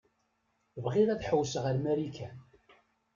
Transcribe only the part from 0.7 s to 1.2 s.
Bɣiɣ